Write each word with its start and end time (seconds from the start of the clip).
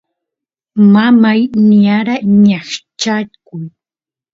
mamay 0.93 1.41
niyara 1.67 2.15
ñaqchakuy 2.45 3.65